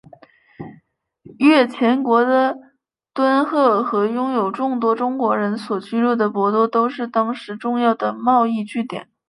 [1.37, 2.57] 越前国的
[3.13, 9.11] 敦贺和拥有众多中国人所居住的博多都是当时重要的贸易据点。